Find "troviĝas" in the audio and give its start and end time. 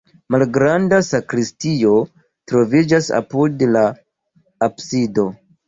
2.53-3.13